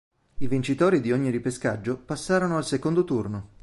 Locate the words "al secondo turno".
2.57-3.49